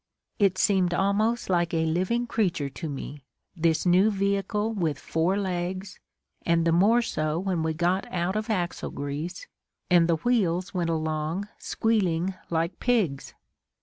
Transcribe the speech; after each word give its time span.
It 0.39 0.57
seemed 0.57 0.95
almost 0.95 1.47
like 1.47 1.75
a 1.75 1.85
living 1.85 2.25
creature 2.25 2.69
to 2.69 2.89
me, 2.89 3.23
this 3.55 3.85
new 3.85 4.09
vehicle 4.09 4.73
with 4.73 4.97
four 4.97 5.37
legs, 5.37 5.99
and 6.43 6.65
the 6.65 6.71
more 6.71 7.03
so 7.03 7.37
when 7.37 7.61
we 7.61 7.75
got 7.75 8.11
out 8.11 8.35
of 8.35 8.49
axle 8.49 8.89
grease 8.89 9.45
and 9.91 10.07
the 10.09 10.15
wheels 10.15 10.73
went 10.73 10.89
along 10.89 11.49
squealing 11.59 12.33
like 12.49 12.79
pigs! 12.79 13.35